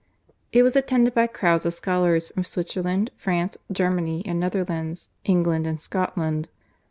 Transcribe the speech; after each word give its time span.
It 0.51 0.63
was 0.63 0.75
attended 0.75 1.13
by 1.13 1.27
crowds 1.27 1.63
of 1.63 1.75
scholars 1.75 2.29
from 2.29 2.43
Switzerland, 2.43 3.11
France, 3.17 3.55
Germany, 3.71 4.23
the 4.25 4.33
Netherlands, 4.33 5.11
England, 5.25 5.67
and 5.67 5.79
Scotland. 5.79 6.49